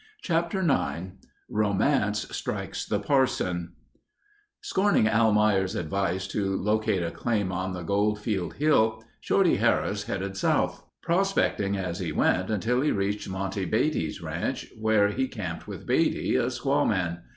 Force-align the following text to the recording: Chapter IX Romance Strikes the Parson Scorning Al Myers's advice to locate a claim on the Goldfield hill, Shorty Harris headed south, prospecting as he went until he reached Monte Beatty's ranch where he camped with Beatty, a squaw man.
Chapter 0.23 0.61
IX 0.61 1.13
Romance 1.47 2.25
Strikes 2.35 2.85
the 2.87 2.99
Parson 2.99 3.73
Scorning 4.59 5.07
Al 5.07 5.31
Myers's 5.31 5.75
advice 5.75 6.25
to 6.29 6.55
locate 6.55 7.03
a 7.03 7.11
claim 7.11 7.51
on 7.51 7.73
the 7.73 7.83
Goldfield 7.83 8.55
hill, 8.55 9.03
Shorty 9.19 9.57
Harris 9.57 10.05
headed 10.05 10.35
south, 10.35 10.83
prospecting 11.03 11.77
as 11.77 11.99
he 11.99 12.11
went 12.11 12.49
until 12.49 12.81
he 12.81 12.89
reached 12.91 13.29
Monte 13.29 13.65
Beatty's 13.65 14.23
ranch 14.23 14.65
where 14.79 15.09
he 15.09 15.27
camped 15.27 15.67
with 15.67 15.85
Beatty, 15.85 16.35
a 16.35 16.47
squaw 16.47 16.89
man. 16.89 17.19